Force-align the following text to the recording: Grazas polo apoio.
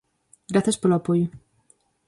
Grazas 0.53 0.77
polo 0.81 0.95
apoio. 0.99 1.27